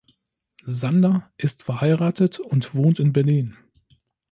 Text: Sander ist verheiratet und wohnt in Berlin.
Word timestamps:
Sander 0.65 1.31
ist 1.37 1.61
verheiratet 1.61 2.39
und 2.39 2.73
wohnt 2.73 2.97
in 2.97 3.13
Berlin. 3.13 3.55